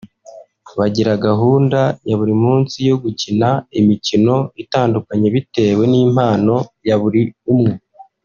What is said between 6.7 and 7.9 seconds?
ya buri umwe